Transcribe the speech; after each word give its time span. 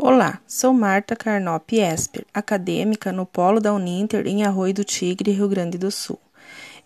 Olá, 0.00 0.40
sou 0.46 0.72
Marta 0.72 1.16
Carnop 1.16 1.72
Esper, 1.72 2.24
acadêmica 2.32 3.10
no 3.10 3.26
Polo 3.26 3.58
da 3.58 3.74
Uninter 3.74 4.28
em 4.28 4.44
Arroio 4.44 4.72
do 4.72 4.84
Tigre, 4.84 5.32
Rio 5.32 5.48
Grande 5.48 5.76
do 5.76 5.90
Sul. 5.90 6.20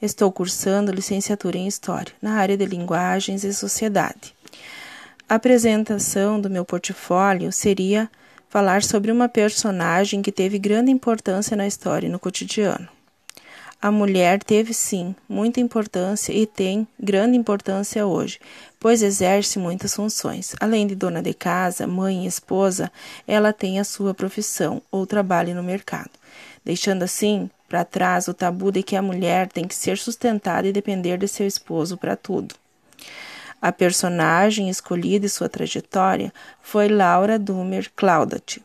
Estou 0.01 0.33
cursando 0.33 0.91
licenciatura 0.91 1.59
em 1.59 1.69
História, 1.69 2.15
na 2.23 2.37
área 2.37 2.57
de 2.57 2.65
Linguagens 2.65 3.45
e 3.45 3.53
Sociedade. 3.53 4.35
A 5.29 5.35
apresentação 5.35 6.41
do 6.41 6.49
meu 6.49 6.65
portfólio 6.65 7.53
seria 7.53 8.11
falar 8.49 8.83
sobre 8.83 9.13
uma 9.13 9.29
personagem 9.29 10.23
que 10.23 10.33
teve 10.33 10.59
grande 10.59 10.91
importância 10.91 11.55
na 11.55 11.67
história 11.67 12.07
e 12.07 12.11
no 12.11 12.19
cotidiano. 12.19 12.89
A 13.85 13.91
mulher 13.91 14.41
teve 14.45 14.73
sim 14.73 15.13
muita 15.29 15.59
importância 15.59 16.33
e 16.33 16.47
tem 16.47 16.87
grande 17.01 17.37
importância 17.37 18.07
hoje, 18.07 18.39
pois 18.79 19.03
exerce 19.03 19.59
muitas 19.59 19.97
funções. 19.97 20.55
Além 20.61 20.87
de 20.87 20.95
dona 20.95 21.21
de 21.21 21.35
casa, 21.35 21.85
mãe 21.85 22.23
e 22.23 22.29
esposa, 22.29 22.93
ela 23.27 23.53
tem 23.53 23.81
a 23.81 23.85
sua 23.85 24.15
profissão 24.15 24.81
ou 24.89 25.05
trabalho 25.05 25.53
no 25.53 25.65
mercado, 25.65 26.13
deixando 26.65 27.03
assim 27.03 27.51
para 27.69 27.85
trás 27.85 28.29
o 28.29 28.35
tabu 28.35 28.71
de 28.71 28.85
que 28.85 28.95
a 28.95 29.03
mulher 29.03 29.49
tem 29.49 29.67
que 29.67 29.75
ser 29.75 29.99
sustentada 29.99 30.69
e 30.69 30.73
depender 30.73 31.19
de 31.19 31.27
seu 31.27 31.45
esposo 31.45 31.97
para 31.97 32.15
tudo. 32.15 32.55
A 33.61 33.73
personagem 33.73 34.69
escolhida 34.69 35.27
e 35.27 35.29
sua 35.29 35.49
trajetória 35.49 36.33
foi 36.63 36.87
Laura 36.89 37.37
Dumer 37.37 37.91
Claudat. 37.97 38.63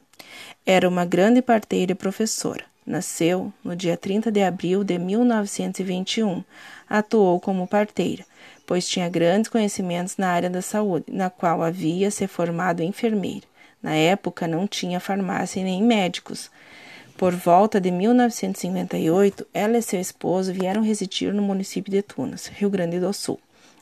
Era 0.64 0.88
uma 0.88 1.06
grande 1.06 1.42
parteira 1.42 1.94
e 1.94 1.96
professora. 1.96 2.77
Nasceu 2.88 3.52
no 3.62 3.76
dia 3.76 3.98
30 3.98 4.32
de 4.32 4.42
abril 4.42 4.82
de 4.82 4.98
1921. 4.98 6.42
Atuou 6.90 7.38
como 7.38 7.68
parteira, 7.68 8.24
pois 8.66 8.88
tinha 8.88 9.10
grandes 9.10 9.52
conhecimentos 9.52 10.16
na 10.16 10.30
área 10.30 10.50
da 10.50 10.62
saúde, 10.62 11.04
na 11.10 11.30
qual 11.30 11.62
havia 11.62 12.10
se 12.10 12.26
formado 12.28 12.82
enfermeira. 12.82 13.46
Na 13.84 13.94
época 13.94 14.48
não 14.48 14.66
tinha 14.66 15.02
farmácia 15.02 15.62
nem 15.62 15.84
médicos. 15.84 16.50
Por 17.18 17.36
volta 17.36 17.82
de 17.82 17.92
1958, 17.92 19.46
ela 19.54 19.78
e 19.78 19.82
seu 19.82 20.00
esposo 20.00 20.54
vieram 20.54 20.82
residir 20.82 21.34
no 21.34 21.42
município 21.42 21.92
de 21.92 22.02
Tunas, 22.02 22.48
Rio 22.48 22.70
Grande 22.70 23.02
do 23.02 23.12
Sul, 23.12 23.38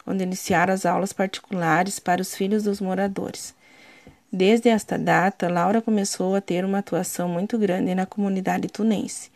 onde 0.08 0.24
iniciaram 0.24 0.74
as 0.74 0.84
aulas 0.84 1.14
particulares 1.14 2.00
para 2.00 2.24
os 2.24 2.34
filhos 2.34 2.64
dos 2.64 2.82
moradores. 2.82 3.54
Desde 4.38 4.68
esta 4.68 4.98
data, 4.98 5.48
Laura 5.48 5.82
começou 5.82 6.36
a 6.36 6.42
ter 6.42 6.66
uma 6.66 6.80
atuação 6.80 7.30
muito 7.30 7.58
grande 7.58 7.96
na 7.96 8.06
comunidade 8.06 8.68
tunense. 8.68 9.32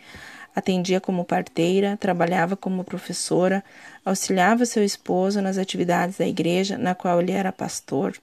Atendia 0.54 1.00
como 1.00 1.24
parteira, 1.24 1.96
trabalhava 1.96 2.58
como 2.58 2.84
professora, 2.84 3.64
auxiliava 4.04 4.66
seu 4.66 4.84
esposo 4.84 5.42
nas 5.42 5.58
atividades 5.58 6.18
da 6.18 6.28
igreja, 6.28 6.78
na 6.78 6.94
qual 6.94 7.22
ele 7.22 7.32
era 7.32 7.54
pastor. 7.54 8.18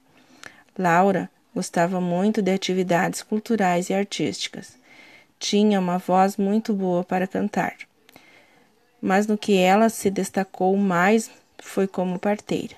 Laura 0.79 1.31
gostava 1.55 1.99
muito 1.99 2.43
de 2.43 2.53
atividades 2.53 3.23
culturais 3.23 3.89
e 3.89 3.95
artísticas. 3.95 4.77
Tinha 5.39 5.81
uma 5.81 5.97
voz 5.97 6.37
muito 6.37 6.75
boa 6.75 7.03
para 7.03 7.27
cantar. 7.27 7.75
Mas 9.01 9.27
no 9.27 9.39
que 9.39 9.57
ela 9.57 9.89
se 9.89 10.11
destacou 10.11 10.77
mais 10.77 11.31
foi 11.57 11.87
como 11.87 12.19
parteira 12.19 12.77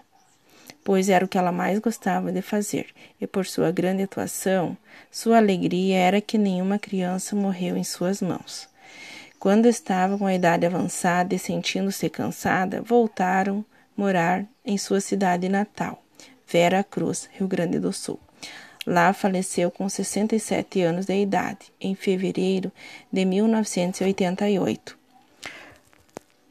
pois 0.88 1.10
era 1.10 1.22
o 1.22 1.28
que 1.28 1.36
ela 1.36 1.52
mais 1.52 1.78
gostava 1.78 2.32
de 2.32 2.40
fazer, 2.40 2.86
e 3.20 3.26
por 3.26 3.44
sua 3.44 3.70
grande 3.70 4.04
atuação, 4.04 4.74
sua 5.10 5.36
alegria 5.36 5.98
era 5.98 6.18
que 6.18 6.38
nenhuma 6.38 6.78
criança 6.78 7.36
morreu 7.36 7.76
em 7.76 7.84
suas 7.84 8.22
mãos. 8.22 8.66
Quando 9.38 9.66
estava 9.66 10.16
com 10.16 10.24
a 10.24 10.34
idade 10.34 10.64
avançada 10.64 11.34
e 11.34 11.38
sentindo-se 11.38 12.08
cansada, 12.08 12.80
voltaram 12.80 13.62
morar 13.94 14.46
em 14.64 14.78
sua 14.78 14.98
cidade 14.98 15.46
natal, 15.46 16.02
Vera 16.50 16.82
Cruz, 16.82 17.28
Rio 17.34 17.46
Grande 17.46 17.78
do 17.78 17.92
Sul. 17.92 18.18
Lá 18.86 19.12
faleceu 19.12 19.70
com 19.70 19.86
67 19.90 20.80
anos 20.80 21.04
de 21.04 21.20
idade, 21.20 21.70
em 21.78 21.94
fevereiro 21.94 22.72
de 23.12 23.26
1988. 23.26 24.96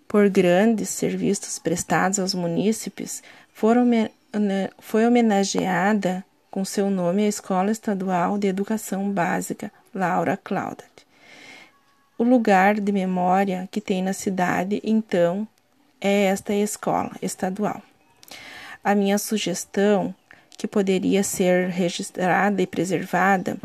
Por 0.08 0.30
grandes 0.30 0.90
serviços 0.90 1.58
prestados 1.58 2.20
aos 2.20 2.36
munícipes, 2.36 3.24
foram 3.52 3.84
foi 4.80 5.06
homenageada 5.06 6.24
com 6.50 6.66
seu 6.66 6.90
nome 6.90 7.24
a 7.24 7.28
Escola 7.28 7.72
Estadual 7.72 8.38
de 8.38 8.48
Educação 8.48 9.12
Básica 9.12 9.72
Laura 9.94 10.38
Claudat. 10.38 11.06
O 12.18 12.24
lugar 12.24 12.80
de 12.80 12.92
memória 12.92 13.70
que 13.72 13.80
tem 13.80 14.02
na 14.02 14.14
cidade, 14.14 14.82
então, 14.84 15.48
é 16.02 16.26
esta 16.26 16.54
escola 16.54 17.12
estadual. 17.22 17.82
A 18.84 18.96
minha 18.96 19.18
sugestão, 19.18 20.14
que 20.58 20.68
poderia 20.68 21.24
ser 21.24 21.70
registrada 21.70 22.62
e 22.62 22.68
preservada, 22.68 23.58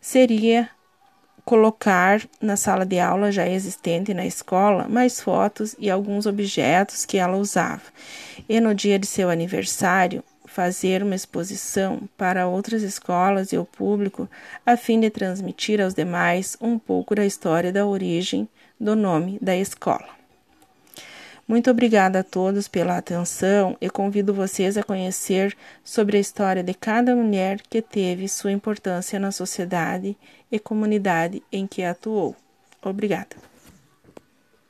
seria 0.00 0.68
colocar 1.50 2.22
na 2.40 2.54
sala 2.54 2.86
de 2.86 3.00
aula 3.00 3.32
já 3.32 3.44
existente 3.44 4.14
na 4.14 4.24
escola 4.24 4.86
mais 4.88 5.20
fotos 5.20 5.74
e 5.80 5.90
alguns 5.90 6.24
objetos 6.24 7.04
que 7.04 7.18
ela 7.18 7.36
usava, 7.36 7.82
e 8.48 8.60
no 8.60 8.72
dia 8.72 9.00
de 9.00 9.06
seu 9.08 9.28
aniversário 9.28 10.22
fazer 10.44 11.02
uma 11.02 11.16
exposição 11.16 12.08
para 12.16 12.46
outras 12.46 12.82
escolas 12.82 13.52
e 13.52 13.58
o 13.58 13.64
público 13.64 14.30
a 14.64 14.76
fim 14.76 15.00
de 15.00 15.10
transmitir 15.10 15.80
aos 15.80 15.92
demais 15.92 16.56
um 16.60 16.78
pouco 16.78 17.16
da 17.16 17.26
história 17.26 17.72
da 17.72 17.84
origem 17.84 18.48
do 18.78 18.94
nome 18.94 19.36
da 19.42 19.56
escola. 19.56 20.19
Muito 21.50 21.68
obrigada 21.68 22.20
a 22.20 22.22
todos 22.22 22.68
pela 22.68 22.96
atenção 22.96 23.76
e 23.80 23.90
convido 23.90 24.32
vocês 24.32 24.76
a 24.78 24.84
conhecer 24.84 25.56
sobre 25.82 26.16
a 26.16 26.20
história 26.20 26.62
de 26.62 26.72
cada 26.72 27.16
mulher 27.16 27.60
que 27.68 27.82
teve 27.82 28.28
sua 28.28 28.52
importância 28.52 29.18
na 29.18 29.32
sociedade 29.32 30.16
e 30.48 30.60
comunidade 30.60 31.42
em 31.50 31.66
que 31.66 31.82
atuou. 31.82 32.36
Obrigada. 32.80 33.49